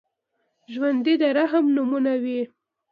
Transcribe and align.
ژوندي 0.73 1.13
د 1.21 1.23
رحم 1.37 1.65
نمونه 1.75 2.13
وي 2.23 2.41